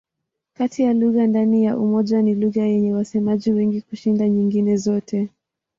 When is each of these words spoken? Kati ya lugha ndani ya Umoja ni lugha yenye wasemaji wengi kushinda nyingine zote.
Kati 0.53 0.83
ya 0.83 0.93
lugha 0.93 1.27
ndani 1.27 1.63
ya 1.65 1.77
Umoja 1.79 2.21
ni 2.21 2.35
lugha 2.35 2.63
yenye 2.65 2.93
wasemaji 2.93 3.51
wengi 3.51 3.81
kushinda 3.81 4.29
nyingine 4.29 4.77
zote. 4.77 5.29